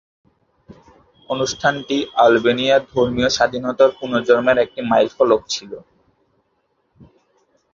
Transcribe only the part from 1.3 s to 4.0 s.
অনুষ্ঠানটি আলবেনিয়ার ধর্মীয় স্বাধীনতার